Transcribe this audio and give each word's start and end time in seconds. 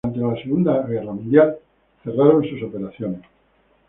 Durante 0.11 0.35
la 0.39 0.43
Segunda 0.43 0.81
Guerra 0.81 1.11
Mundial 1.13 1.57
cerraron 2.03 2.43
sus 2.43 2.63
operaciones. 2.63 3.21